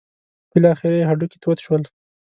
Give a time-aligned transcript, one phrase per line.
[0.51, 1.83] بالاخره یې هډوکي تود شول.